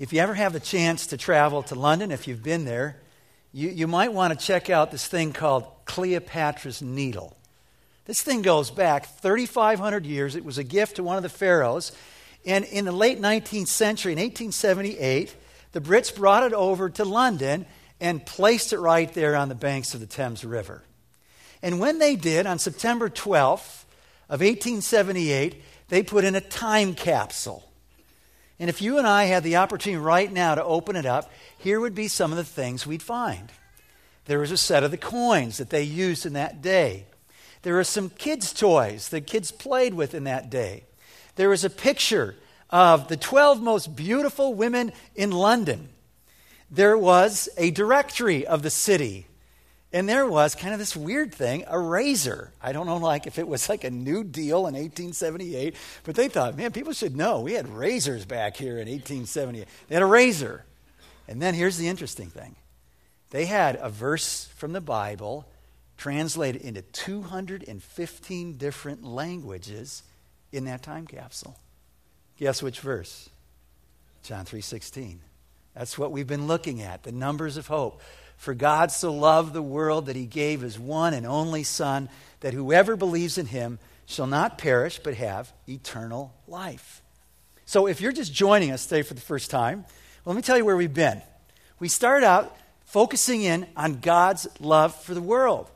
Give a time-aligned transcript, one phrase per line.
[0.00, 2.96] If you ever have the chance to travel to London, if you've been there,
[3.52, 7.36] you, you might want to check out this thing called Cleopatra's Needle.
[8.06, 10.36] This thing goes back 3,500 years.
[10.36, 11.92] It was a gift to one of the pharaohs.
[12.46, 15.36] And in the late 19th century, in 1878,
[15.72, 17.66] the Brits brought it over to London
[18.00, 20.82] and placed it right there on the banks of the Thames River.
[21.62, 23.84] And when they did, on September 12th
[24.30, 27.69] of 1878, they put in a time capsule.
[28.60, 31.80] And if you and I had the opportunity right now to open it up, here
[31.80, 33.50] would be some of the things we'd find.
[34.26, 37.06] There was a set of the coins that they used in that day.
[37.62, 40.84] There were some kids' toys that kids played with in that day.
[41.36, 42.36] There was a picture
[42.68, 45.88] of the 12 most beautiful women in London.
[46.70, 49.26] There was a directory of the city
[49.92, 52.52] and there was kind of this weird thing, a razor.
[52.62, 56.28] I don't know like if it was like a new deal in 1878, but they
[56.28, 57.40] thought, man, people should know.
[57.40, 59.66] We had razors back here in 1878.
[59.88, 60.64] They had a razor.
[61.26, 62.56] And then here's the interesting thing.
[63.30, 65.48] They had a verse from the Bible
[65.96, 70.02] translated into 215 different languages
[70.52, 71.58] in that time capsule.
[72.38, 73.28] Guess which verse?
[74.22, 75.18] John 3:16.
[75.74, 78.00] That's what we've been looking at, the numbers of hope.
[78.40, 82.08] For God so loved the world that he gave his one and only Son,
[82.40, 87.02] that whoever believes in him shall not perish, but have eternal life.
[87.66, 89.80] So if you're just joining us today for the first time,
[90.24, 91.20] well, let me tell you where we've been.
[91.80, 95.70] We started out focusing in on God's love for the world,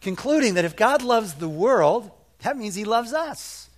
[0.00, 2.10] concluding that if God loves the world,
[2.44, 3.68] that means he loves us.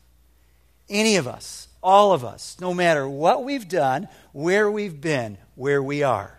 [0.88, 5.82] Any of us, all of us, no matter what we've done, where we've been, where
[5.82, 6.35] we are.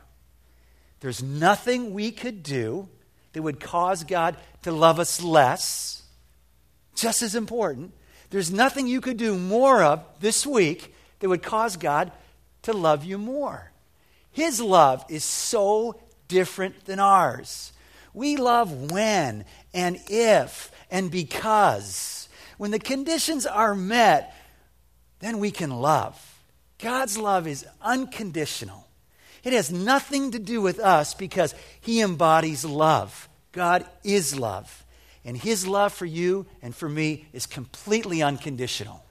[1.00, 2.90] There's nothing we could do
[3.34, 6.04] that would cause God to love us less.
[6.95, 7.94] Just as important.
[8.30, 12.12] There's nothing you could do more of this week that would cause God
[12.64, 13.72] to love you more.
[14.31, 17.72] His love is so different than ours.
[18.14, 22.27] We love when and if and because.
[22.58, 24.36] When the conditions are met,
[25.20, 26.20] then we can love.
[26.80, 28.86] God's love is unconditional.
[29.47, 33.30] It has nothing to do with us because He embodies love.
[33.53, 34.83] God is love.
[35.23, 39.05] And His love for you and for me is completely unconditional.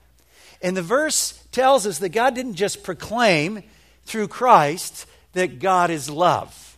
[0.61, 3.63] And the verse tells us that God didn't just proclaim
[4.05, 6.77] through Christ that God is love,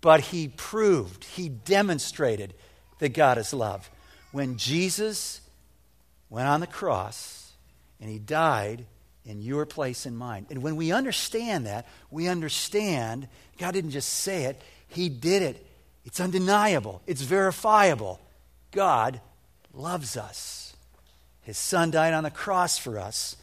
[0.00, 2.52] but He proved, He demonstrated
[2.98, 3.88] that God is love.
[4.32, 5.40] When Jesus
[6.30, 7.52] went on the cross
[8.00, 8.86] and He died
[9.28, 10.46] in your place and mine.
[10.50, 13.28] And when we understand that, we understand
[13.58, 15.64] God didn't just say it, He did it.
[16.04, 18.18] It's undeniable, it's verifiable.
[18.72, 19.20] God
[19.74, 20.74] loves us.
[21.42, 23.36] His Son died on the cross for us,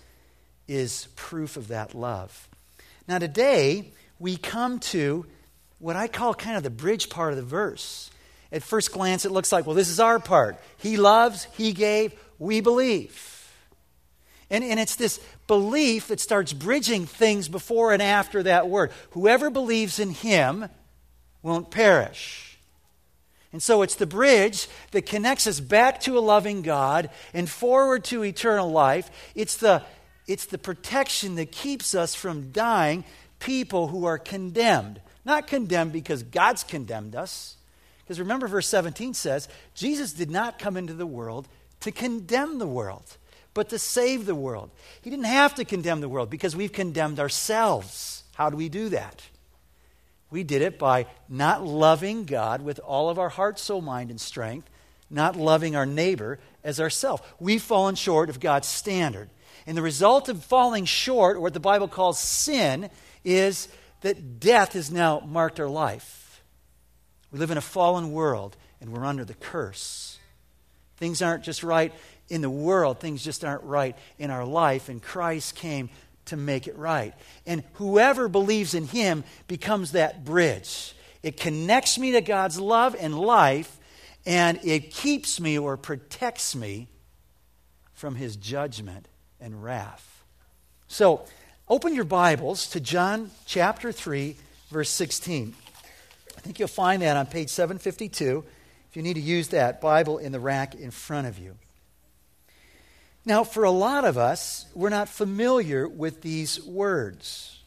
[0.68, 2.48] is proof of that love.
[3.08, 5.26] Now, today, we come to
[5.80, 8.10] what I call kind of the bridge part of the verse.
[8.52, 10.58] At first glance, it looks like, well, this is our part.
[10.78, 13.35] He loves, He gave, we believe.
[14.50, 18.92] And, and it's this belief that starts bridging things before and after that word.
[19.12, 20.70] Whoever believes in him
[21.42, 22.58] won't perish.
[23.52, 28.04] And so it's the bridge that connects us back to a loving God and forward
[28.06, 29.10] to eternal life.
[29.34, 29.82] It's the,
[30.28, 33.06] it's the protection that keeps us from dying
[33.40, 35.00] people who are condemned.
[35.24, 37.56] Not condemned because God's condemned us.
[38.04, 41.48] Because remember, verse 17 says, Jesus did not come into the world
[41.80, 43.18] to condemn the world
[43.56, 44.70] but to save the world.
[45.02, 48.24] He didn't have to condemn the world because we've condemned ourselves.
[48.36, 49.24] How do we do that?
[50.30, 54.20] We did it by not loving God with all of our heart, soul, mind, and
[54.20, 54.70] strength,
[55.10, 57.24] not loving our neighbor as ourselves.
[57.40, 59.30] We've fallen short of God's standard.
[59.66, 62.90] And the result of falling short, or what the Bible calls sin,
[63.24, 63.70] is
[64.02, 66.44] that death has now marked our life.
[67.32, 70.20] We live in a fallen world and we're under the curse.
[70.98, 71.94] Things aren't just right
[72.30, 75.90] in the world, things just aren't right in our life, and Christ came
[76.26, 77.14] to make it right.
[77.46, 80.96] And whoever believes in him becomes that bridge.
[81.22, 83.78] It connects me to God's love and life,
[84.26, 86.88] and it keeps me or protects me
[87.94, 89.08] from his judgment
[89.40, 90.24] and wrath.
[90.88, 91.26] So,
[91.68, 94.36] open your Bibles to John chapter 3,
[94.70, 95.56] verse 16.
[96.38, 98.44] I think you'll find that on page 752
[98.90, 101.56] if you need to use that Bible in the rack in front of you.
[103.26, 107.60] Now, for a lot of us, we're not familiar with these words.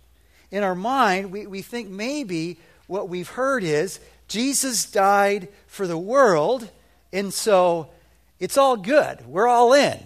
[0.53, 5.99] In our mind, we, we think maybe what we've heard is Jesus died for the
[5.99, 6.69] world,
[7.13, 7.91] and so
[8.39, 9.27] it's all good.
[9.27, 9.99] We're all in.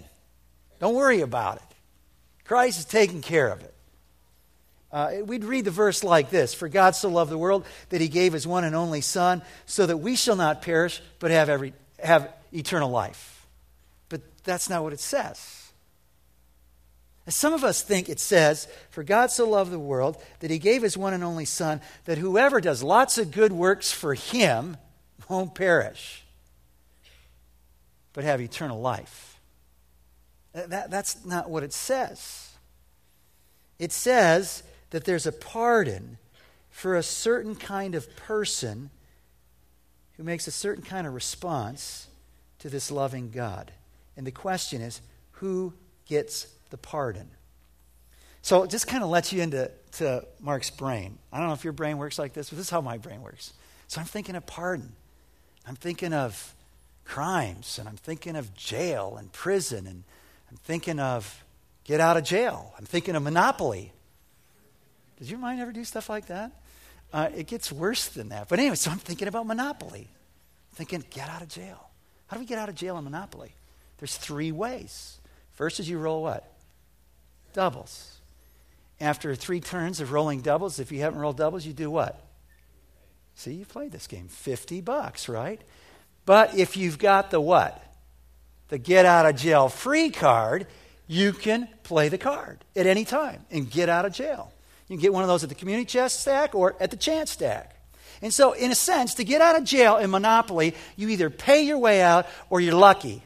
[0.81, 1.77] Don't worry about it.
[2.45, 3.75] Christ is taking care of it.
[4.91, 8.09] Uh, we'd read the verse like this For God so loved the world that he
[8.09, 11.73] gave his one and only Son, so that we shall not perish, but have, every,
[12.03, 13.32] have eternal life.
[14.45, 15.63] That's not what it says.
[17.29, 20.83] Some of us think it says, For God so loved the world that he gave
[20.83, 24.77] his one and only Son, that whoever does lots of good works for him
[25.29, 26.25] won't perish,
[28.13, 29.41] but have eternal life.
[30.53, 32.51] That, that's not what it says.
[33.79, 36.19] It says that there's a pardon
[36.71, 38.91] for a certain kind of person
[40.17, 42.09] who makes a certain kind of response
[42.59, 43.73] to this loving God.
[44.17, 45.01] And the question is
[45.33, 45.73] who
[46.07, 47.29] gets the pardon?
[48.43, 51.19] So it just kind of lets you into to Mark's brain.
[51.33, 53.23] I don't know if your brain works like this, but this is how my brain
[53.23, 53.53] works.
[53.89, 54.93] So I'm thinking of pardon.
[55.67, 56.55] I'm thinking of
[57.05, 60.03] crimes, and I'm thinking of jail and prison, and
[60.51, 61.45] I'm thinking of
[61.85, 62.73] get out of jail.
[62.79, 63.93] I'm thinking of monopoly.
[65.19, 66.51] Does your mind ever do stuff like that?
[67.13, 68.49] Uh, it gets worse than that.
[68.49, 70.09] But anyway, so I'm thinking about Monopoly.
[70.75, 71.91] thinking, get out of jail.
[72.27, 73.55] How do we get out of jail in Monopoly?
[74.03, 75.21] There's three ways.
[75.53, 76.53] First is you roll what?
[77.53, 78.19] Doubles.
[79.01, 82.21] After three turns of rolling doubles, if you haven't rolled doubles, you do what?
[83.37, 84.27] See, you played this game.
[84.27, 85.61] 50 bucks, right?
[86.27, 87.81] But if you've got the what?
[88.71, 90.67] The get out of jail free card,
[91.07, 94.53] you can play the card at any time and get out of jail.
[94.89, 97.31] You can get one of those at the community chest stack or at the chance
[97.31, 97.77] stack.
[98.21, 101.63] And so, in a sense, to get out of jail in Monopoly, you either pay
[101.63, 103.23] your way out or you're lucky.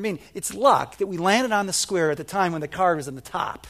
[0.00, 2.68] I mean, it's luck that we landed on the square at the time when the
[2.68, 3.66] card was in the top.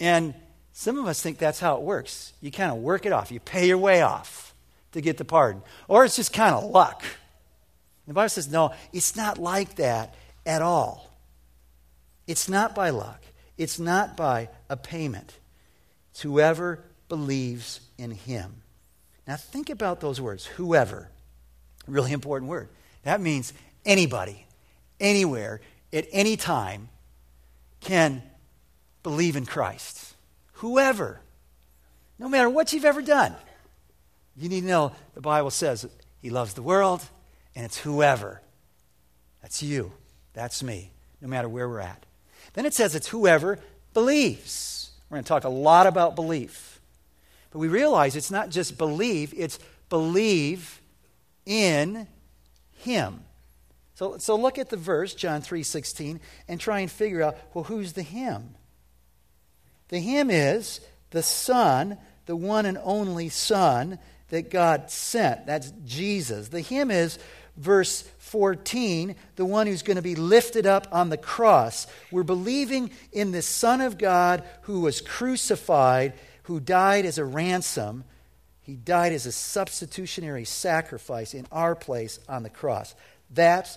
[0.00, 0.34] And
[0.72, 2.32] some of us think that's how it works.
[2.40, 4.52] You kind of work it off, you pay your way off
[4.90, 5.62] to get the pardon.
[5.86, 7.04] Or it's just kind of luck.
[8.08, 11.08] The Bible says, no, it's not like that at all.
[12.26, 13.22] It's not by luck.
[13.56, 15.34] It's not by a payment.
[16.10, 18.62] It's whoever believes in him.
[19.28, 21.10] Now, think about those words whoever.
[21.86, 22.68] Really important word.
[23.04, 23.52] That means
[23.84, 24.46] anybody,
[25.00, 25.60] anywhere,
[25.92, 26.88] at any time
[27.80, 28.22] can
[29.02, 30.14] believe in Christ.
[30.54, 31.20] Whoever.
[32.18, 33.34] No matter what you've ever done.
[34.36, 35.86] You need to know the Bible says
[36.20, 37.02] he loves the world,
[37.54, 38.40] and it's whoever.
[39.42, 39.92] That's you.
[40.34, 42.04] That's me, no matter where we're at.
[42.52, 43.58] Then it says it's whoever
[43.94, 44.90] believes.
[45.08, 46.80] We're going to talk a lot about belief.
[47.50, 49.58] But we realize it's not just believe, it's
[49.88, 50.80] believe
[51.44, 52.06] in
[52.72, 53.24] him.
[54.00, 57.92] So, so look at the verse, John 3.16, and try and figure out, well, who's
[57.92, 58.54] the him?
[59.88, 60.80] The him is
[61.10, 63.98] the Son, the one and only Son
[64.30, 65.44] that God sent.
[65.44, 66.48] That's Jesus.
[66.48, 67.18] The him is
[67.58, 71.86] verse 14, the one who's going to be lifted up on the cross.
[72.10, 76.14] We're believing in the Son of God who was crucified,
[76.44, 78.04] who died as a ransom.
[78.62, 82.94] He died as a substitutionary sacrifice in our place on the cross.
[83.32, 83.76] That's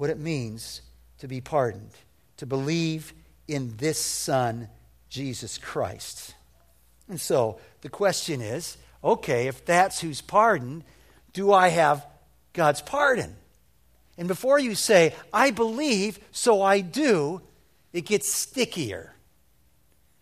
[0.00, 0.80] what it means
[1.18, 1.90] to be pardoned,
[2.38, 3.12] to believe
[3.46, 4.66] in this Son,
[5.10, 6.34] Jesus Christ.
[7.10, 10.84] And so the question is okay, if that's who's pardoned,
[11.34, 12.06] do I have
[12.54, 13.36] God's pardon?
[14.16, 17.42] And before you say, I believe, so I do,
[17.92, 19.12] it gets stickier.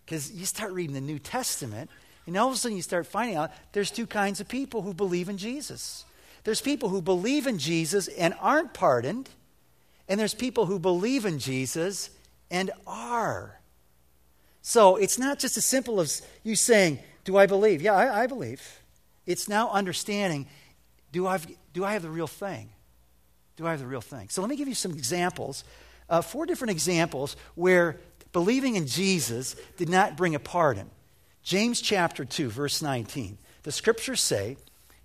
[0.05, 1.89] Because you start reading the New Testament,
[2.27, 4.93] and all of a sudden you start finding out there's two kinds of people who
[4.93, 6.03] believe in Jesus.
[6.43, 9.29] There's people who believe in Jesus and aren't pardoned,
[10.09, 12.09] and there's people who believe in Jesus
[12.51, 13.61] and are.
[14.61, 17.81] So it's not just as simple as you saying, Do I believe?
[17.81, 18.81] Yeah, I, I believe.
[19.25, 20.47] It's now understanding,
[21.13, 21.39] do I,
[21.71, 22.71] do I have the real thing?
[23.59, 24.29] do I have the real thing?
[24.29, 25.65] So let me give you some examples,
[26.09, 27.97] uh, four different examples where
[28.31, 30.89] believing in Jesus did not bring a pardon.
[31.43, 33.37] James chapter 2, verse 19.
[33.63, 34.55] The scriptures say,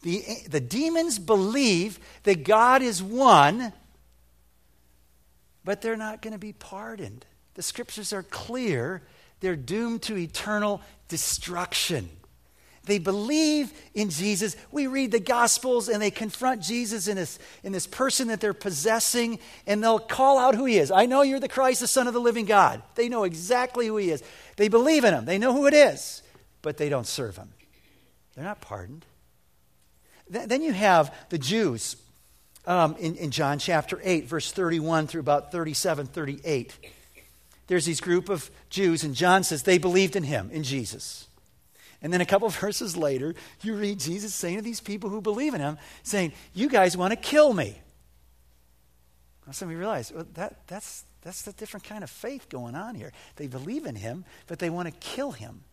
[0.02, 3.72] the, the demons believe that God is one,
[5.64, 7.24] but they're not going to be pardoned.
[7.54, 9.02] The scriptures are clear.
[9.40, 12.08] They're doomed to eternal destruction.
[12.84, 14.56] They believe in Jesus.
[14.70, 18.52] We read the Gospels and they confront Jesus in this, in this person that they're
[18.52, 20.90] possessing, and they'll call out who he is.
[20.90, 22.82] I know you're the Christ, the Son of the living God.
[22.94, 24.22] They know exactly who he is.
[24.56, 26.22] They believe in him, they know who it is,
[26.60, 27.52] but they don't serve him.
[28.34, 29.06] They're not pardoned.
[30.28, 31.96] then you have the Jews
[32.66, 36.72] um, in, in John chapter 8, verse 31 through about 37, 38.
[37.66, 41.28] There's these group of Jews, and John says they believed in him, in Jesus.
[42.02, 45.54] And then a couple verses later, you read Jesus saying to these people who believe
[45.54, 47.80] in him, saying, You guys want to kill me.
[49.50, 52.94] Some of you realize well, that, that's, That's the different kind of faith going on
[52.94, 53.12] here.
[53.36, 55.64] They believe in him, but they want to kill him.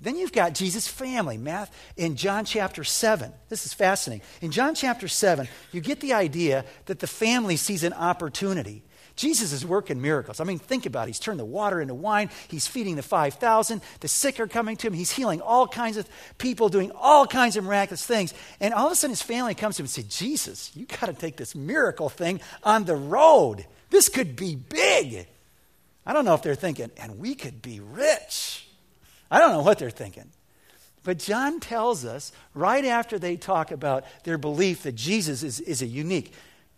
[0.00, 3.32] Then you've got Jesus' family, Math in John chapter 7.
[3.48, 4.26] This is fascinating.
[4.40, 8.82] In John chapter 7, you get the idea that the family sees an opportunity.
[9.16, 10.40] Jesus is working miracles.
[10.40, 11.10] I mean, think about it.
[11.10, 12.30] He's turned the water into wine.
[12.48, 13.80] He's feeding the 5,000.
[14.00, 14.92] The sick are coming to him.
[14.92, 16.08] He's healing all kinds of
[16.38, 18.34] people, doing all kinds of miraculous things.
[18.58, 21.06] And all of a sudden, his family comes to him and says, Jesus, you got
[21.06, 23.64] to take this miracle thing on the road.
[23.90, 25.28] This could be big.
[26.04, 28.63] I don't know if they're thinking, and we could be rich.
[29.30, 30.30] I don't know what they're thinking.
[31.02, 35.82] But John tells us right after they talk about their belief that Jesus is, is
[35.82, 36.32] a unique,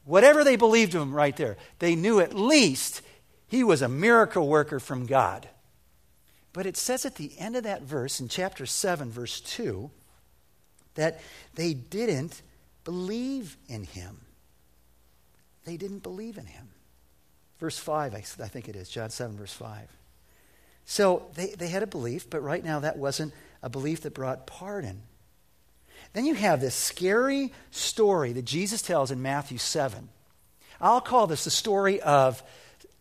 [0.04, 3.02] whatever they believed of him right there, they knew at least
[3.48, 5.48] he was a miracle worker from God.
[6.52, 9.90] But it says at the end of that verse, in chapter 7, verse 2,
[10.94, 11.20] that
[11.54, 12.42] they didn't
[12.84, 14.22] believe in him.
[15.64, 16.68] They didn't believe in him.
[17.58, 19.88] Verse 5, I, think it is, John 7, verse 5.
[20.86, 24.46] So they, they had a belief, but right now that wasn't a belief that brought
[24.46, 25.02] pardon.
[26.12, 30.08] Then you have this scary story that Jesus tells in Matthew 7.
[30.80, 32.42] I'll call this the story of,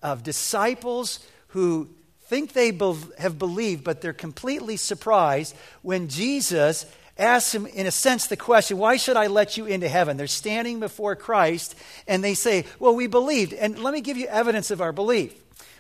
[0.02, 1.90] of disciples who
[2.24, 6.86] think they be- have believed, but they're completely surprised when Jesus
[7.18, 10.18] asks them, in a sense, the question, Why should I let you into heaven?
[10.18, 11.76] They're standing before Christ
[12.08, 13.54] and they say, Well, we believed.
[13.54, 15.34] And let me give you evidence of our belief.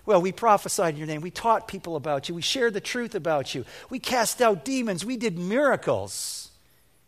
[0.05, 1.21] Well, we prophesied in your name.
[1.21, 2.35] We taught people about you.
[2.35, 3.65] We shared the truth about you.
[3.89, 5.03] We cast out demons.
[5.03, 6.51] We did miracles.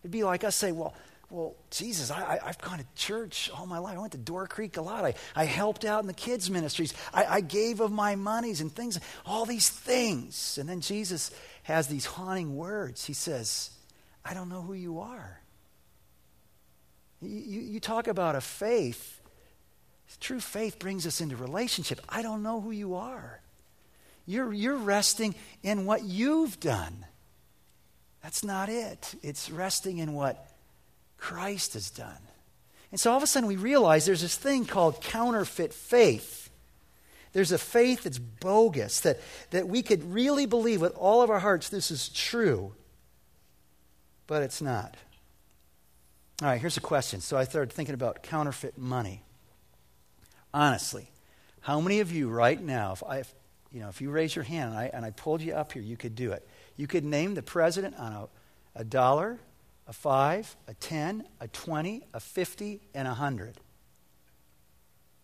[0.02, 0.96] It'd be like us say, Well,
[1.30, 3.98] well, Jesus, I, have gone to church all my life.
[3.98, 5.04] I went to Door Creek a lot.
[5.04, 6.94] I, I helped out in the kids' ministries.
[7.14, 10.58] I, I gave of my monies and things, all these things.
[10.58, 11.32] And then Jesus
[11.64, 13.06] has these haunting words.
[13.06, 13.72] He says,
[14.24, 15.42] I don't know who you are.
[17.22, 19.17] You, you, you talk about a faith.
[20.20, 22.02] True faith brings us into relationship.
[22.10, 23.40] I don't know who you are.
[24.26, 27.06] You're, you're resting in what you've done.
[28.24, 29.16] That's not it.
[29.22, 30.52] It's resting in what
[31.18, 32.18] Christ has done.
[32.92, 36.50] And so all of a sudden we realize there's this thing called counterfeit faith.
[37.34, 39.20] There's a faith that's bogus, that,
[39.52, 42.74] that we could really believe with all of our hearts this is true
[44.28, 44.96] but it's not.
[46.42, 47.22] All right, here's a question.
[47.22, 49.24] So I started thinking about counterfeit money.
[50.58, 51.08] Honestly,
[51.62, 53.32] how many of you right now, if I, if,
[53.72, 55.84] you know, if you raise your hand and I, and I pulled you up here,
[55.84, 56.48] you could do it.
[56.78, 58.28] You could name the president on a,
[58.76, 59.38] a dollar,
[59.86, 63.54] a five, a ten, a twenty, a fifty, and a hundred.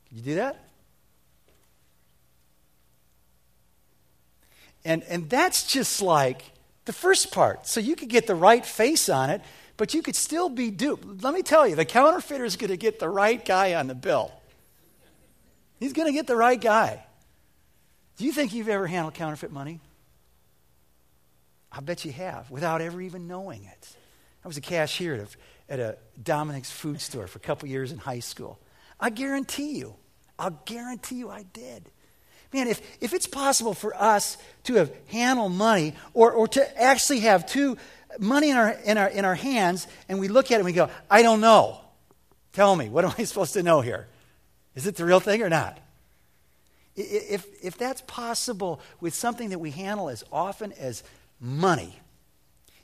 [0.08, 0.70] Can you do that?
[4.86, 6.44] And, and that's just like
[6.86, 7.66] the first part.
[7.66, 9.42] So you could get the right face on it,
[9.78, 11.24] but you could still be duped.
[11.24, 13.96] Let me tell you, the counterfeiter is going to get the right guy on the
[13.96, 14.32] bill.
[15.84, 17.04] He's going to get the right guy.
[18.18, 19.80] Do you think you've ever handled counterfeit money?
[21.72, 23.98] I bet you have, without ever even knowing it.
[24.44, 27.92] I was a cashier at a, at a Dominick's food store for a couple years
[27.92, 28.60] in high school.
[29.00, 29.96] I guarantee you,
[30.38, 31.90] I'll guarantee you I did
[32.54, 37.22] man, if, if it's possible for us to have handled money or, or to actually
[37.22, 37.78] have two
[38.20, 40.74] money in our, in, our, in our hands and we look at it and we
[40.74, 41.82] go, I don't know.
[42.54, 44.08] Tell me, what am I supposed to know here?
[44.76, 45.80] Is it the real thing or not?
[46.96, 51.04] If, if that's possible with something that we handle as often as
[51.40, 52.00] money,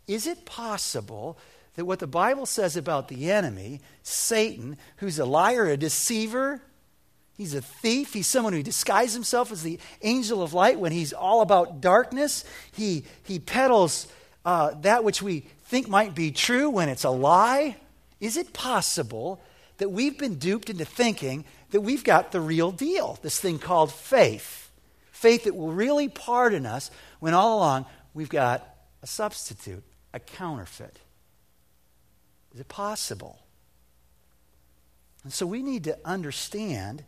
[0.07, 1.37] is it possible
[1.75, 6.61] that what the Bible says about the enemy, Satan, who's a liar, a deceiver,
[7.39, 8.11] He's a thief.
[8.11, 12.43] He's someone who disguises himself as the angel of light when he's all about darkness.
[12.73, 14.07] He, he peddles
[14.43, 17.77] uh, that which we think might be true when it's a lie.
[18.19, 19.39] Is it possible
[19.77, 23.91] that we've been duped into thinking that we've got the real deal, this thing called
[23.91, 24.71] faith?
[25.11, 28.67] Faith that will really pardon us when all along we've got
[29.01, 29.83] a substitute,
[30.13, 30.97] a counterfeit.
[32.53, 33.39] Is it possible?
[35.23, 37.03] And so we need to understand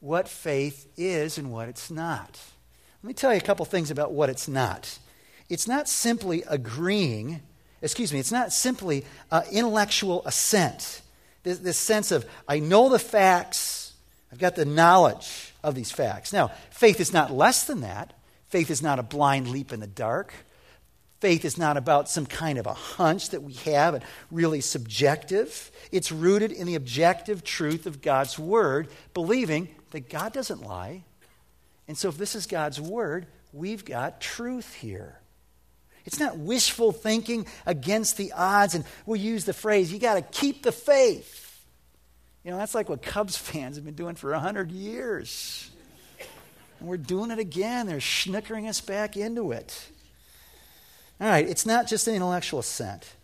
[0.00, 2.40] what faith is and what it's not.
[3.02, 4.98] Let me tell you a couple things about what it's not.
[5.50, 7.42] It's not simply agreeing,
[7.82, 11.02] excuse me, it's not simply uh, intellectual assent.
[11.42, 13.83] This, this sense of, I know the facts,
[14.32, 16.32] I've got the knowledge of these facts.
[16.32, 18.12] Now, faith is not less than that.
[18.48, 20.32] Faith is not a blind leap in the dark.
[21.20, 25.70] Faith is not about some kind of a hunch that we have and really subjective.
[25.90, 31.04] It's rooted in the objective truth of God's Word, believing that God doesn't lie.
[31.86, 35.18] And so, if this is God's word, we've got truth here.
[36.04, 40.22] It's not wishful thinking against the odds, and we'll use the phrase, you got to
[40.22, 41.43] keep the faith.
[42.44, 45.70] You know, that's like what Cubs fans have been doing for 100 years.
[46.78, 47.86] And we're doing it again.
[47.86, 49.88] They're snickering us back into it.
[51.20, 53.14] All right, it's not just an intellectual assent.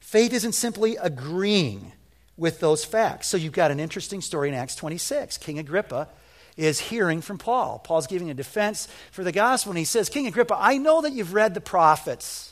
[0.00, 1.92] Faith isn't simply agreeing
[2.36, 3.28] with those facts.
[3.28, 5.38] So you've got an interesting story in Acts 26.
[5.38, 6.08] King Agrippa
[6.56, 7.78] is hearing from Paul.
[7.78, 11.12] Paul's giving a defense for the gospel, and he says, King Agrippa, I know that
[11.12, 12.51] you've read the prophets.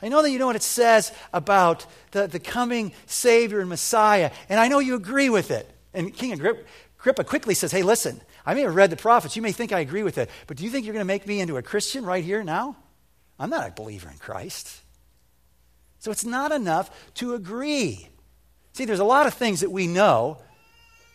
[0.00, 4.30] I know that you know what it says about the, the coming Savior and Messiah,
[4.48, 5.68] and I know you agree with it.
[5.92, 9.34] And King Agrippa quickly says, Hey, listen, I may have read the prophets.
[9.34, 11.26] You may think I agree with it, but do you think you're going to make
[11.26, 12.76] me into a Christian right here now?
[13.38, 14.82] I'm not a believer in Christ.
[15.98, 18.08] So it's not enough to agree.
[18.72, 20.38] See, there's a lot of things that we know.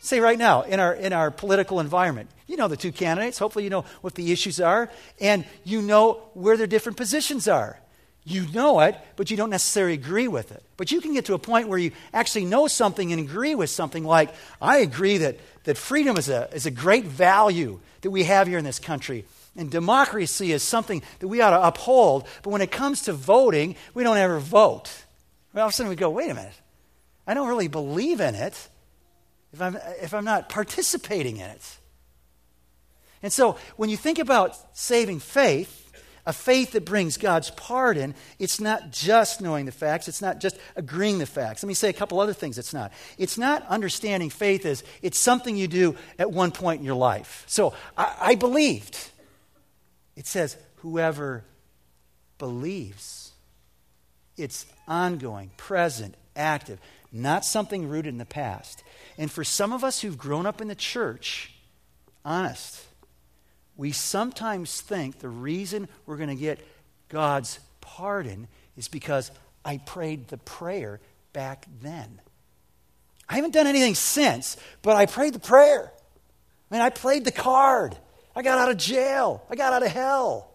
[0.01, 3.39] Say right now, in our, in our political environment, you know the two candidates.
[3.39, 4.89] Hopefully, you know what the issues are,
[5.21, 7.79] and you know where their different positions are.
[8.25, 10.63] You know it, but you don't necessarily agree with it.
[10.77, 13.69] But you can get to a point where you actually know something and agree with
[13.69, 18.23] something like, I agree that, that freedom is a, is a great value that we
[18.23, 19.25] have here in this country.
[19.57, 22.25] And democracy is something that we ought to uphold.
[22.43, 24.89] But when it comes to voting, we don't ever vote.
[25.55, 26.53] All of a sudden we go, wait a minute.
[27.27, 28.69] I don't really believe in it
[29.53, 31.77] if I'm, if I'm not participating in it.
[33.21, 35.82] And so when you think about saving faith,
[36.25, 40.57] a faith that brings God's pardon, it's not just knowing the facts, it's not just
[40.75, 41.63] agreeing the facts.
[41.63, 42.93] Let me say a couple other things it's not.
[43.17, 47.43] It's not understanding faith as it's something you do at one point in your life.
[47.47, 48.97] So I, I believed.
[50.15, 51.43] It says, whoever
[52.37, 53.31] believes.
[54.37, 56.79] It's ongoing, present, active,
[57.11, 58.83] not something rooted in the past.
[59.17, 61.53] And for some of us who've grown up in the church,
[62.25, 62.81] honest,
[63.77, 66.65] we sometimes think the reason we're going to get
[67.09, 69.31] God's pardon is because
[69.65, 70.99] I prayed the prayer
[71.31, 72.21] back then.
[73.27, 75.91] I haven't done anything since, but I prayed the prayer.
[76.69, 77.97] I mean, I played the card.
[78.35, 79.43] I got out of jail.
[79.49, 80.52] I got out of hell.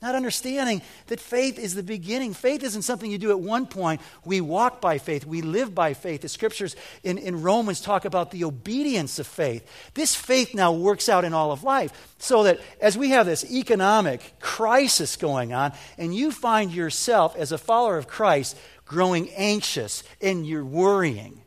[0.00, 2.32] Not understanding that faith is the beginning.
[2.32, 4.00] Faith isn't something you do at one point.
[4.24, 5.26] We walk by faith.
[5.26, 6.20] We live by faith.
[6.22, 9.68] The scriptures in, in Romans talk about the obedience of faith.
[9.94, 12.14] This faith now works out in all of life.
[12.18, 17.50] So that as we have this economic crisis going on, and you find yourself as
[17.50, 21.42] a follower of Christ growing anxious and you're worrying,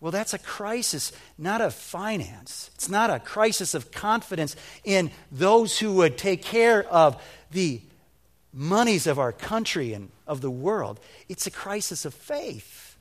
[0.00, 2.70] well, that's a crisis, not of finance.
[2.74, 7.80] It's not a crisis of confidence in those who would take care of the
[8.52, 11.00] monies of our country and of the world.
[11.28, 12.96] It's a crisis of faith.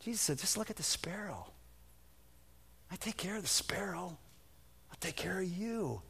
[0.00, 1.46] Jesus said, just look at the sparrow.
[2.90, 4.18] I take care of the sparrow,
[4.90, 6.02] I'll take care of you.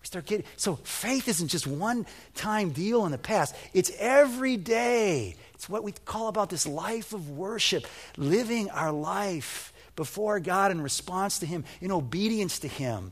[0.00, 3.54] We start getting so faith isn't just one time deal in the past.
[3.74, 5.36] It's every day.
[5.54, 10.80] It's what we call about this life of worship, living our life before God in
[10.80, 13.10] response to Him, in obedience to Him,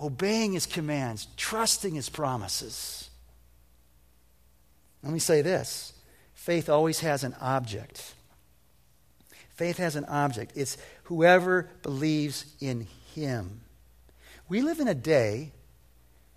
[0.00, 3.08] obeying His commands, trusting His promises.
[5.04, 5.92] Let me say this
[6.34, 8.14] faith always has an object.
[9.50, 10.52] Faith has an object.
[10.56, 13.60] It's whoever believes in Him.
[14.48, 15.52] We live in a day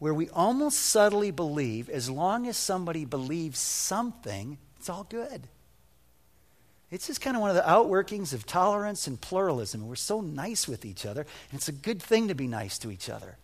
[0.02, 5.44] where we almost subtly believe as long as somebody believes something, it's all good.
[6.90, 9.88] It's just kind of one of the outworkings of tolerance and pluralism.
[9.88, 12.90] We're so nice with each other, and it's a good thing to be nice to
[12.90, 13.38] each other.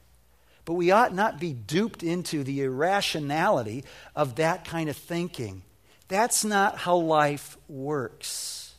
[0.66, 3.84] But we ought not be duped into the irrationality
[4.16, 5.62] of that kind of thinking.
[6.08, 8.74] That's not how life works.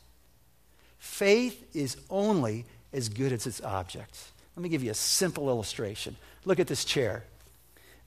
[0.98, 4.18] Faith is only as good as its object.
[4.56, 6.16] Let me give you a simple illustration.
[6.44, 7.22] Look at this chair.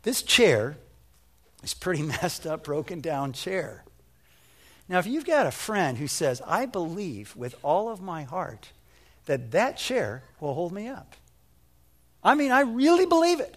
[0.03, 0.77] This chair
[1.63, 3.83] is pretty messed up, broken down chair.
[4.89, 8.71] Now, if you've got a friend who says, I believe with all of my heart
[9.25, 11.15] that that chair will hold me up,
[12.23, 13.55] I mean, I really believe it.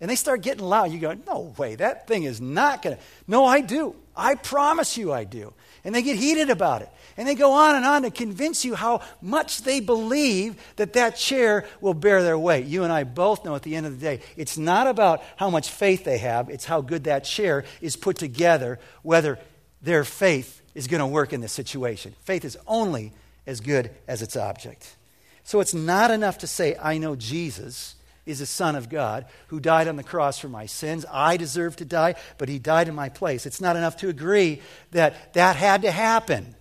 [0.00, 0.90] And they start getting loud.
[0.92, 3.02] You go, no way, that thing is not going to.
[3.26, 3.94] No, I do.
[4.16, 5.52] I promise you I do.
[5.84, 6.88] And they get heated about it.
[7.16, 11.16] And they go on and on to convince you how much they believe that that
[11.16, 12.66] chair will bear their weight.
[12.66, 15.50] You and I both know at the end of the day, it's not about how
[15.50, 19.38] much faith they have, it's how good that chair is put together, whether
[19.80, 22.14] their faith is going to work in this situation.
[22.22, 23.12] Faith is only
[23.46, 24.96] as good as its object.
[25.44, 27.94] So it's not enough to say, I know Jesus
[28.26, 31.04] is the Son of God who died on the cross for my sins.
[31.10, 33.44] I deserve to die, but he died in my place.
[33.46, 36.56] It's not enough to agree that that had to happen.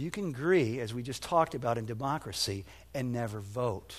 [0.00, 3.94] You can agree, as we just talked about in democracy, and never vote.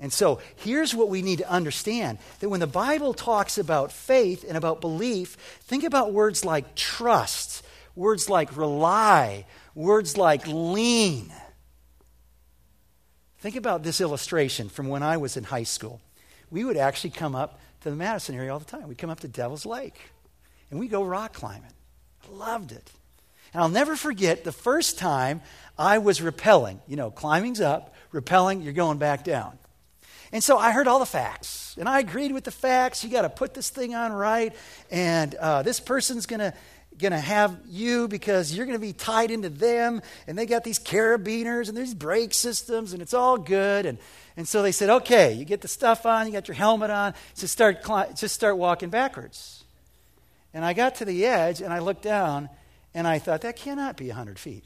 [0.00, 4.44] And so here's what we need to understand that when the Bible talks about faith
[4.46, 11.32] and about belief, think about words like trust, words like rely, words like lean.
[13.38, 16.00] Think about this illustration from when I was in high school.
[16.50, 18.88] We would actually come up to the Madison area all the time.
[18.88, 20.00] We'd come up to Devil's Lake
[20.70, 21.72] and we'd go rock climbing.
[22.24, 22.90] I loved it.
[23.54, 25.40] And I'll never forget the first time
[25.78, 26.80] I was rappelling.
[26.88, 29.58] You know, climbing's up, rappelling, you're going back down.
[30.32, 33.04] And so I heard all the facts, and I agreed with the facts.
[33.04, 34.52] You got to put this thing on right,
[34.90, 36.52] and uh, this person's going to
[36.98, 40.62] going to have you because you're going to be tied into them and they got
[40.62, 43.98] these carabiners and these brake systems and it's all good and,
[44.36, 47.12] and so they said okay you get the stuff on you got your helmet on
[47.34, 49.64] just start just start walking backwards
[50.52, 52.48] and i got to the edge and i looked down
[52.94, 54.64] and i thought that cannot be 100 feet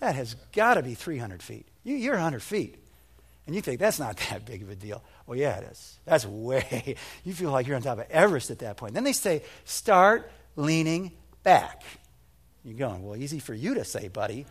[0.00, 2.76] that has got to be 300 feet you, you're 100 feet
[3.48, 5.02] and you think, that's not that big of a deal.
[5.26, 5.98] Well, yeah, it is.
[6.04, 8.94] That's way, you feel like you're on top of Everest at that point.
[8.94, 11.82] Then they say, start leaning back.
[12.62, 14.44] You're going, well, easy for you to say, buddy.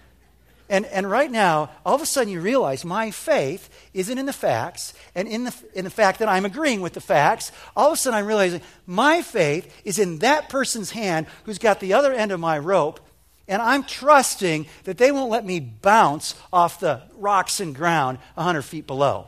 [0.69, 4.33] And, and right now, all of a sudden you realize my faith isn't in the
[4.33, 7.51] facts and in the, in the fact that I'm agreeing with the facts.
[7.75, 11.79] All of a sudden I'm realizing my faith is in that person's hand who's got
[11.79, 12.99] the other end of my rope
[13.47, 18.61] and I'm trusting that they won't let me bounce off the rocks and ground 100
[18.63, 19.27] feet below.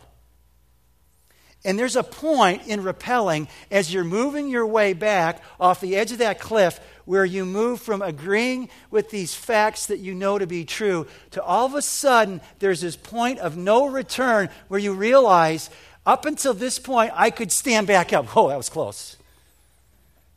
[1.69, 6.11] And there's a point in rappelling as you're moving your way back off the edge
[6.11, 10.47] of that cliff where you move from agreeing with these facts that you know to
[10.47, 14.93] be true to all of a sudden there's this point of no return where you
[14.93, 15.69] realize
[16.07, 18.35] up until this point I could stand back up.
[18.35, 19.15] Oh, that was close.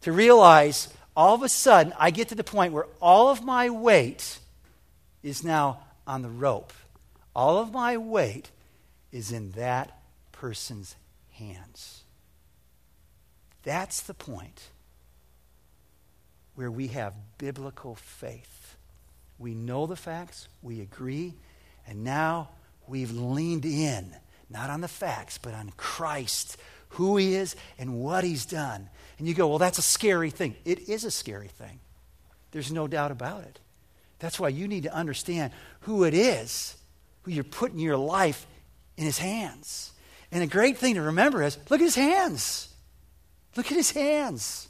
[0.03, 3.71] To realize all of a sudden, I get to the point where all of my
[3.71, 4.39] weight
[5.23, 6.75] is now on the rope.
[7.35, 8.51] All of my weight
[9.13, 9.99] is in that
[10.33, 10.95] person's
[11.43, 12.03] hands.
[13.63, 14.69] That's the point
[16.55, 18.77] where we have biblical faith.
[19.39, 21.35] We know the facts, we agree,
[21.87, 22.51] and now
[22.87, 24.15] we've leaned in,
[24.51, 26.57] not on the facts, but on Christ,
[26.91, 28.89] who he is and what he's done.
[29.19, 30.57] And you go, well, that's a scary thing.
[30.65, 31.81] It is a scary thing.
[32.51, 33.59] There's no doubt about it.
[34.19, 36.77] That's why you need to understand who it is,
[37.23, 38.47] who you're putting your life
[38.97, 39.93] in his hands.
[40.33, 42.69] And a great thing to remember is look at his hands.
[43.55, 44.67] Look at his hands.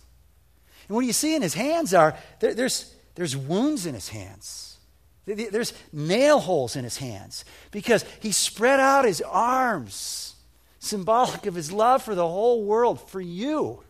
[0.89, 4.77] And what you see in his hands are there, there's, there's wounds in his hands.
[5.25, 10.35] There's nail holes in his hands because he spread out his arms,
[10.81, 13.85] symbolic of his love for the whole world, for you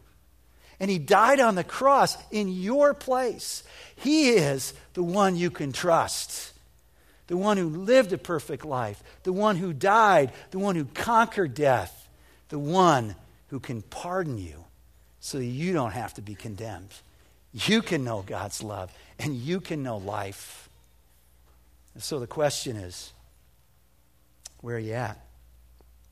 [0.83, 3.63] and he died on the cross in your place.
[3.95, 6.52] He is the one you can trust,
[7.33, 11.55] the one who lived a perfect life, the one who died, the one who conquered
[11.55, 12.07] death,
[12.51, 13.15] the one
[13.49, 14.67] who can pardon you
[15.19, 16.91] so you don't have to be condemned.
[17.55, 20.69] You can know God's love and you can know life.
[21.95, 23.15] And so the question is
[24.61, 25.19] where are you at?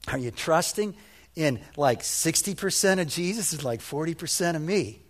[0.08, 0.94] Are you trusting
[1.36, 5.00] in like 60% of Jesus is like 40% of me.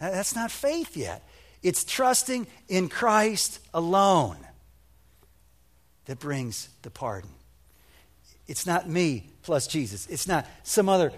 [0.00, 1.22] That's not faith yet.
[1.62, 4.43] It's trusting in Christ alone
[6.06, 7.30] that brings the pardon.
[8.46, 10.06] It's not me plus Jesus.
[10.06, 11.12] It's not some other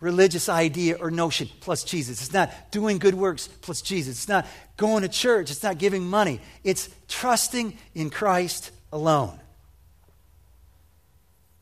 [0.00, 2.20] religious idea or notion plus Jesus.
[2.20, 4.18] It's not doing good works plus Jesus.
[4.18, 5.50] It's not going to church.
[5.50, 6.40] It's not giving money.
[6.64, 9.38] It's trusting in Christ alone.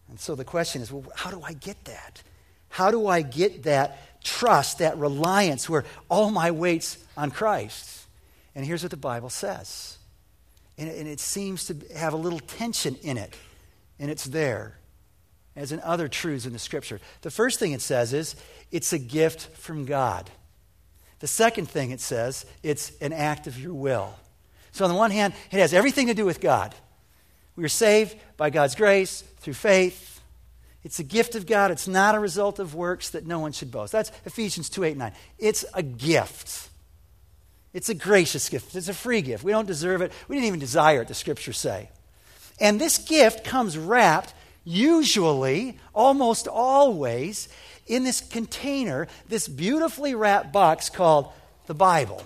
[0.09, 2.23] And so the question is well, how do I get that?
[2.69, 8.07] How do I get that trust, that reliance where all my weight's on Christ?
[8.55, 9.99] And here's what the Bible says.
[10.79, 13.37] And, and it seems to have a little tension in it.
[13.99, 14.79] And it's there,
[15.55, 17.01] as in other truths in the Scripture.
[17.23, 18.35] The first thing it says is
[18.73, 20.31] it's a gift from God.
[21.21, 24.15] The second thing it says, it's an act of your will.
[24.73, 26.75] So, on the one hand, it has everything to do with God.
[27.57, 30.21] We are saved by God's grace through faith.
[30.83, 31.71] It's a gift of God.
[31.71, 33.93] It's not a result of works that no one should boast.
[33.93, 35.13] That's Ephesians 2 8 9.
[35.39, 36.69] It's a gift.
[37.75, 38.75] It's a gracious gift.
[38.77, 39.43] It's a free gift.
[39.43, 40.13] We don't deserve it.
[40.29, 41.91] We didn't even desire it, the scriptures say.
[42.61, 44.33] And this gift comes wrapped,
[44.63, 47.49] usually, almost always,
[47.87, 51.33] in this container, this beautifully wrapped box called
[51.67, 52.23] the Bible.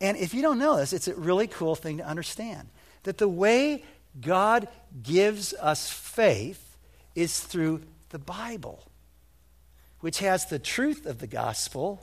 [0.00, 2.68] And if you don't know this, it's a really cool thing to understand
[3.02, 3.84] that the way
[4.20, 4.68] God
[5.02, 6.76] gives us faith
[7.14, 8.82] is through the Bible,
[10.00, 12.02] which has the truth of the gospel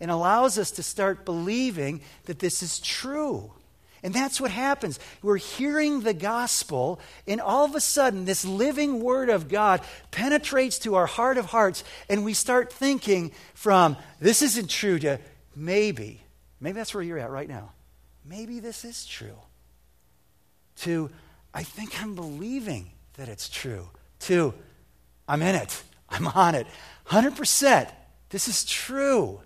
[0.00, 3.52] and allows us to start believing that this is true.
[4.02, 4.98] And that's what happens.
[5.22, 10.78] We're hearing the gospel, and all of a sudden, this living word of God penetrates
[10.80, 15.18] to our heart of hearts, and we start thinking from this isn't true to
[15.54, 16.22] maybe.
[16.60, 17.72] Maybe that's where you're at right now.
[18.24, 19.36] Maybe this is true
[20.80, 21.10] to
[21.52, 23.88] I think I'm believing that it's true.
[24.20, 24.54] To
[25.28, 25.82] I'm in it.
[26.08, 26.66] I'm on it.
[27.08, 27.90] 100%.
[28.30, 29.40] This is true.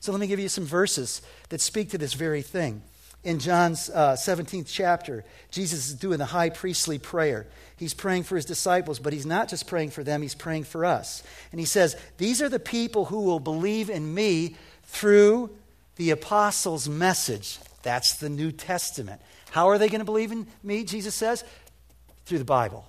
[0.00, 2.82] So let me give you some verses that speak to this very thing.
[3.24, 7.46] In John's uh, 17th chapter, Jesus is doing the high priestly prayer.
[7.76, 10.84] He's praying for his disciples, but he's not just praying for them, he's praying for
[10.84, 11.22] us.
[11.50, 15.50] And he says, These are the people who will believe in me through
[15.96, 17.58] the apostles' message.
[17.82, 19.20] That's the New Testament.
[19.50, 21.44] How are they going to believe in me, Jesus says?
[22.24, 22.86] Through the Bible.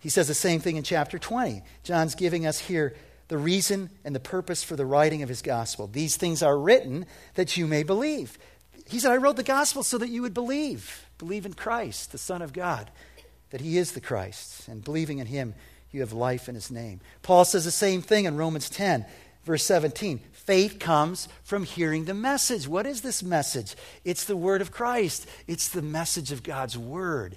[0.00, 1.62] He says the same thing in chapter 20.
[1.84, 2.94] John's giving us here
[3.30, 5.86] the reason and the purpose for the writing of his gospel.
[5.86, 8.36] These things are written that you may believe.
[8.88, 11.06] He said, I wrote the gospel so that you would believe.
[11.16, 12.90] Believe in Christ, the Son of God,
[13.50, 14.66] that he is the Christ.
[14.68, 15.54] And believing in him,
[15.92, 17.00] you have life in his name.
[17.22, 19.06] Paul says the same thing in Romans 10,
[19.44, 20.18] verse 17.
[20.32, 22.66] Faith comes from hearing the message.
[22.66, 23.76] What is this message?
[24.04, 27.36] It's the word of Christ, it's the message of God's word.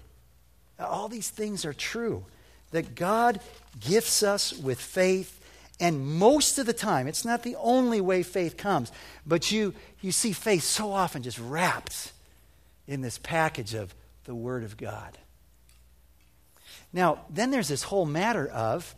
[0.79, 2.25] All these things are true
[2.71, 3.39] that God
[3.79, 5.39] gifts us with faith.
[5.83, 8.89] And most of the time, it's not the only way faith comes,
[9.25, 12.13] but you, you see faith so often just wrapped
[12.87, 13.93] in this package of
[14.23, 15.17] the Word of God.
[16.93, 18.95] Now, then there's this whole matter of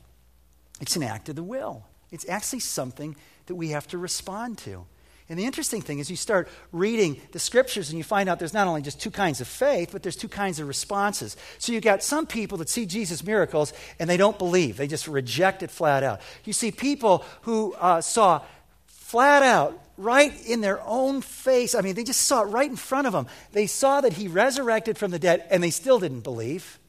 [0.79, 1.87] it's an act of the will.
[2.11, 3.15] It's actually something
[3.47, 4.85] that we have to respond to.
[5.27, 8.53] And the interesting thing is, you start reading the scriptures and you find out there's
[8.53, 11.35] not only just two kinds of faith, but there's two kinds of responses.
[11.57, 15.07] So you've got some people that see Jesus' miracles and they don't believe, they just
[15.07, 16.21] reject it flat out.
[16.43, 18.43] You see people who uh, saw
[18.85, 22.75] flat out, right in their own face, I mean, they just saw it right in
[22.75, 23.27] front of them.
[23.51, 26.79] They saw that he resurrected from the dead and they still didn't believe.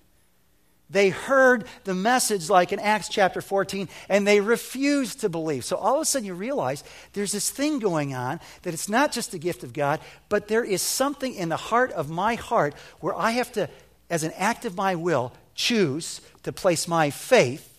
[0.89, 5.65] They heard the message, like in Acts chapter 14, and they refused to believe.
[5.65, 9.11] So all of a sudden, you realize there's this thing going on that it's not
[9.11, 12.75] just a gift of God, but there is something in the heart of my heart
[13.01, 13.69] where I have to,
[14.09, 17.73] as an act of my will, choose to place my faith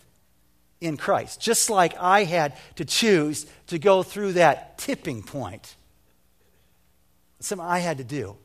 [0.81, 1.39] in Christ.
[1.39, 5.75] Just like I had to choose to go through that tipping point.
[7.39, 8.35] Something I had to do.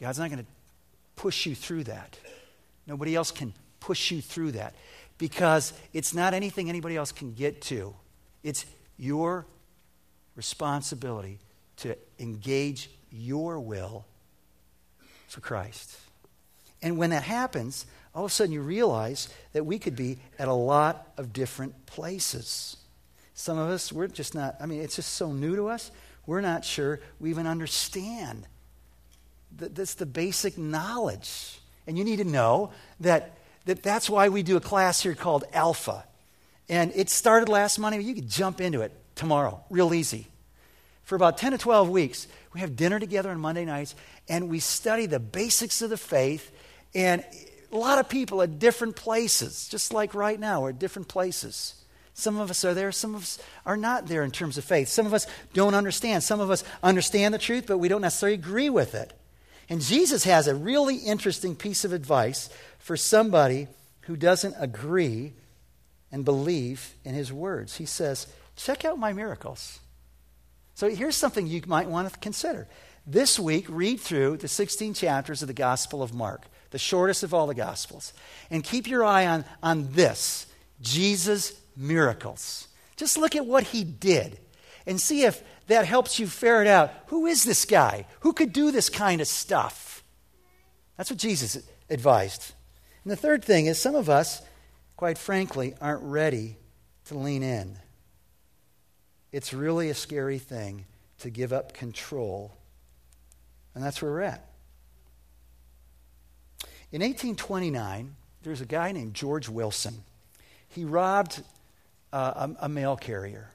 [0.00, 0.50] God's not going to
[1.14, 2.18] push you through that.
[2.88, 4.74] Nobody else can push you through that
[5.18, 7.94] because it's not anything anybody else can get to.
[8.42, 8.64] It's
[8.96, 9.46] your
[10.34, 11.38] responsibility
[11.76, 14.06] to engage your will
[15.28, 15.98] for Christ.
[16.80, 20.48] And when that happens, all of a sudden you realize that we could be at
[20.48, 22.76] a lot of different places.
[23.34, 25.90] Some of us, we're just not, I mean, it's just so new to us,
[26.26, 28.46] we're not sure we even understand.
[29.56, 32.70] That's the basic knowledge and you need to know
[33.00, 36.04] that, that that's why we do a class here called Alpha.
[36.68, 38.00] And it started last Monday.
[38.02, 40.28] You could jump into it tomorrow, real easy.
[41.02, 43.94] For about 10 to 12 weeks, we have dinner together on Monday nights
[44.28, 46.52] and we study the basics of the faith.
[46.94, 47.24] And
[47.72, 51.74] a lot of people at different places, just like right now, are at different places.
[52.12, 54.88] Some of us are there, some of us are not there in terms of faith.
[54.88, 56.22] Some of us don't understand.
[56.22, 59.14] Some of us understand the truth, but we don't necessarily agree with it.
[59.68, 63.68] And Jesus has a really interesting piece of advice for somebody
[64.02, 65.34] who doesn't agree
[66.10, 67.76] and believe in his words.
[67.76, 68.26] He says,
[68.56, 69.78] Check out my miracles.
[70.74, 72.66] So here's something you might want to consider.
[73.06, 77.32] This week, read through the 16 chapters of the Gospel of Mark, the shortest of
[77.32, 78.12] all the Gospels.
[78.50, 80.46] And keep your eye on, on this
[80.80, 82.68] Jesus' miracles.
[82.96, 84.38] Just look at what he did
[84.86, 88.06] and see if that helps you ferret out who is this guy?
[88.20, 90.02] Who could do this kind of stuff?
[90.96, 92.52] That's what Jesus advised.
[93.04, 94.42] And the third thing is some of us,
[94.96, 96.56] quite frankly, aren't ready
[97.06, 97.78] to lean in.
[99.30, 100.86] It's really a scary thing
[101.20, 102.52] to give up control.
[103.74, 104.44] And that's where we're at.
[106.90, 110.02] In 1829, there's a guy named George Wilson.
[110.68, 111.42] He robbed
[112.12, 113.50] uh, a, a mail carrier.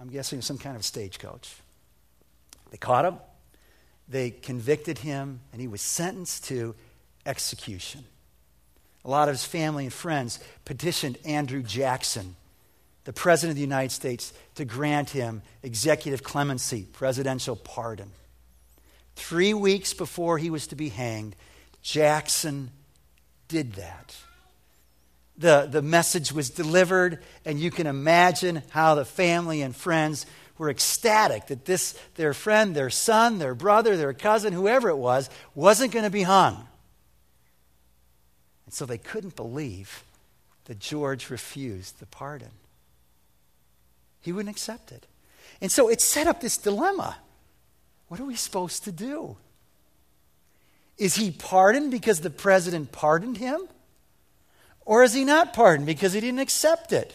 [0.00, 1.56] I'm guessing some kind of stagecoach.
[2.70, 3.18] They caught him,
[4.08, 6.74] they convicted him, and he was sentenced to
[7.24, 8.04] execution.
[9.04, 12.36] A lot of his family and friends petitioned Andrew Jackson,
[13.04, 18.10] the President of the United States, to grant him executive clemency, presidential pardon.
[19.14, 21.36] Three weeks before he was to be hanged,
[21.82, 22.70] Jackson
[23.48, 24.16] did that
[25.38, 30.26] the, the message was delivered, and you can imagine how the family and friends
[30.58, 35.28] were ecstatic that this, their friend, their son, their brother, their cousin, whoever it was,
[35.54, 36.66] wasn't going to be hung.
[38.64, 40.02] And so they couldn't believe
[40.64, 42.50] that George refused the pardon.
[44.22, 45.06] He wouldn't accept it.
[45.60, 47.16] And so it set up this dilemma.
[48.08, 49.36] What are we supposed to do?
[50.98, 53.68] Is he pardoned because the president pardoned him?
[54.86, 57.14] Or is he not pardoned because he didn't accept it?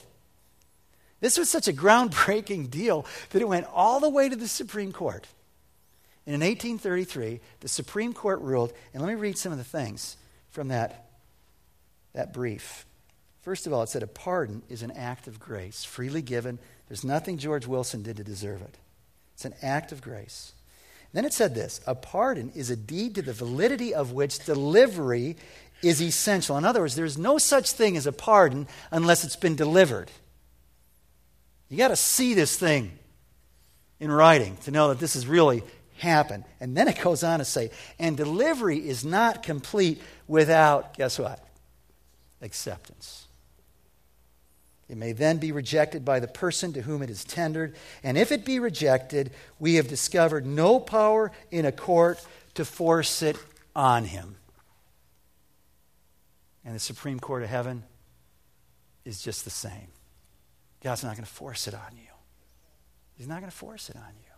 [1.21, 4.91] This was such a groundbreaking deal that it went all the way to the Supreme
[4.91, 5.25] Court.
[6.27, 10.17] And in 1833, the Supreme Court ruled, and let me read some of the things
[10.49, 11.07] from that,
[12.13, 12.85] that brief.
[13.41, 16.59] First of all, it said a pardon is an act of grace, freely given.
[16.87, 18.77] There's nothing George Wilson did to deserve it.
[19.33, 20.53] It's an act of grace.
[21.13, 25.37] Then it said this a pardon is a deed to the validity of which delivery
[25.83, 26.57] is essential.
[26.57, 30.11] In other words, there's no such thing as a pardon unless it's been delivered.
[31.69, 32.91] You got to see this thing
[33.99, 35.63] in writing to know that this has really
[35.99, 36.43] happened.
[36.59, 41.43] And then it goes on to say, and delivery is not complete without, guess what?
[42.41, 43.27] Acceptance.
[44.89, 47.75] It may then be rejected by the person to whom it is tendered.
[48.03, 53.21] And if it be rejected, we have discovered no power in a court to force
[53.21, 53.37] it
[53.73, 54.35] on him.
[56.63, 57.83] And the Supreme Court of Heaven
[59.05, 59.87] is just the same.
[60.83, 62.11] God's not going to force it on you.
[63.15, 64.31] He's not going to force it on you.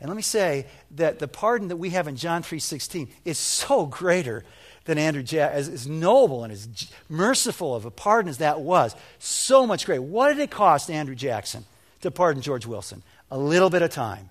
[0.00, 3.86] And let me say that the pardon that we have in John 3:16 is so
[3.86, 4.44] greater
[4.84, 6.68] than Andrew Jackson, as, as noble and as
[7.08, 10.02] merciful of a pardon as that was, so much greater.
[10.02, 11.64] What did it cost Andrew Jackson
[12.02, 13.02] to pardon George Wilson?
[13.30, 14.30] A little bit of time.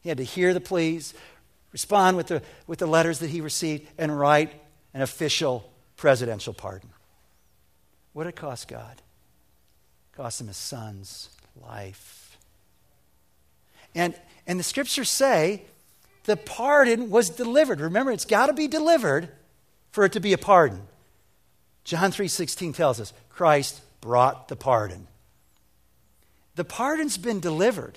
[0.00, 1.12] He had to hear the pleas,
[1.72, 4.52] respond with the, with the letters that he received, and write
[4.94, 5.70] an official
[6.04, 6.90] presidential pardon.
[8.12, 8.92] What did it cost God?
[8.92, 11.30] It cost him his son's
[11.66, 12.36] life.
[13.94, 14.14] And,
[14.46, 15.62] and the scriptures say
[16.24, 17.80] the pardon was delivered.
[17.80, 19.30] Remember, it's got to be delivered
[19.92, 20.82] for it to be a pardon.
[21.84, 25.06] John 3:16 tells us Christ brought the pardon.
[26.54, 27.96] The pardon's been delivered.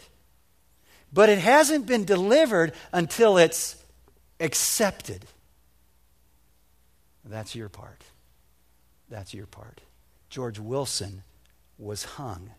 [1.12, 3.76] But it hasn't been delivered until it's
[4.40, 5.26] accepted.
[7.30, 8.04] That's your part.
[9.10, 9.82] That's your part.
[10.30, 11.24] George Wilson
[11.78, 12.52] was hung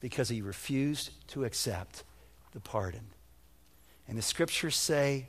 [0.00, 2.04] because he refused to accept
[2.52, 3.08] the pardon.
[4.06, 5.26] And the scriptures say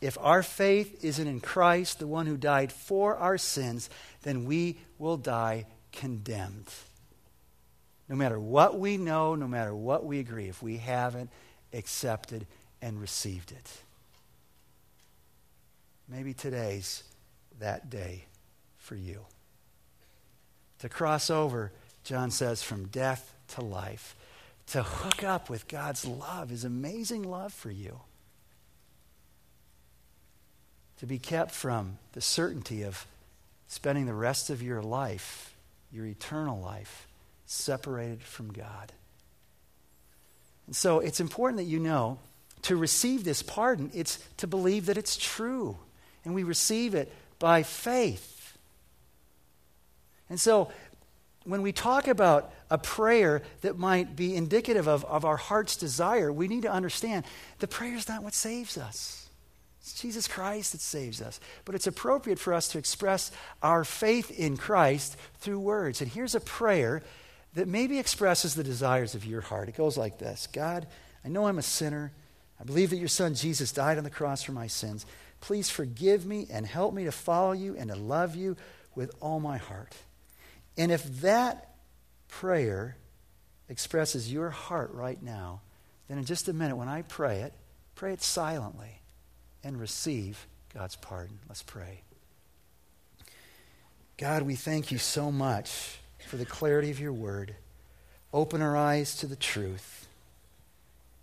[0.00, 3.88] if our faith isn't in Christ, the one who died for our sins,
[4.22, 6.68] then we will die condemned.
[8.08, 11.30] No matter what we know, no matter what we agree, if we haven't
[11.72, 12.46] accepted
[12.82, 13.70] and received it.
[16.08, 17.04] Maybe today's
[17.60, 18.24] that day
[18.78, 19.20] for you.
[20.80, 21.72] To cross over,
[22.04, 24.16] John says, from death to life.
[24.68, 28.00] To hook up with God's love, his amazing love for you
[31.02, 33.08] to be kept from the certainty of
[33.66, 35.52] spending the rest of your life,
[35.90, 37.08] your eternal life,
[37.44, 38.92] separated from God.
[40.68, 42.18] And so it's important that you know
[42.62, 45.76] to receive this pardon, it's to believe that it's true.
[46.24, 47.12] And we receive it
[47.42, 48.56] by faith.
[50.30, 50.70] And so
[51.44, 56.32] when we talk about a prayer that might be indicative of, of our heart's desire,
[56.32, 57.24] we need to understand
[57.58, 59.28] the prayer is not what saves us.
[59.80, 61.40] It's Jesus Christ that saves us.
[61.64, 66.00] But it's appropriate for us to express our faith in Christ through words.
[66.00, 67.02] And here's a prayer
[67.54, 69.68] that maybe expresses the desires of your heart.
[69.68, 70.86] It goes like this God,
[71.24, 72.12] I know I'm a sinner.
[72.60, 75.04] I believe that your son Jesus died on the cross for my sins.
[75.42, 78.56] Please forgive me and help me to follow you and to love you
[78.94, 79.92] with all my heart.
[80.78, 81.74] And if that
[82.28, 82.96] prayer
[83.68, 85.60] expresses your heart right now,
[86.06, 87.52] then in just a minute, when I pray it,
[87.96, 89.00] pray it silently
[89.64, 91.40] and receive God's pardon.
[91.48, 92.02] Let's pray.
[94.18, 97.56] God, we thank you so much for the clarity of your word.
[98.32, 100.06] Open our eyes to the truth.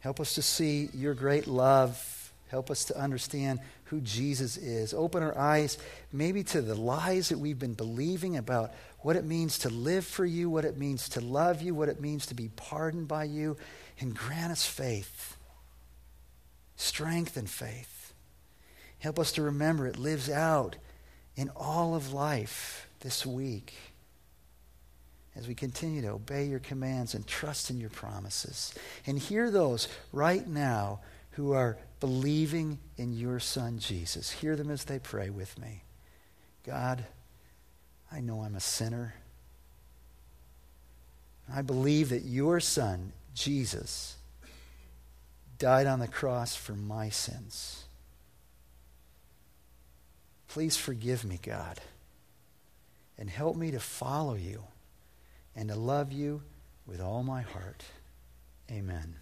[0.02, 2.19] Help us to see your great love.
[2.50, 4.94] Help us to understand who Jesus is.
[4.94, 5.78] Open our eyes
[6.12, 10.26] maybe to the lies that we've been believing about what it means to live for
[10.26, 13.56] you, what it means to love you, what it means to be pardoned by you,
[14.00, 15.38] and grant us faith,
[16.76, 18.14] strength and faith.
[18.98, 20.76] Help us to remember it lives out
[21.36, 23.74] in all of life this week
[25.36, 28.74] as we continue to obey your commands and trust in your promises.
[29.06, 31.00] And hear those right now
[31.32, 34.32] who are believing in your Son, Jesus.
[34.32, 35.84] Hear them as they pray with me.
[36.66, 37.06] God,
[38.12, 39.16] I know I'm a sinner.
[41.54, 44.18] I believe that your Son, Jesus,
[45.58, 47.86] died on the cross for my sins.
[50.48, 51.80] Please forgive me, God,
[53.18, 54.64] and help me to follow you
[55.56, 56.42] and to love you
[56.88, 57.84] with all my heart.
[58.72, 59.16] Amen.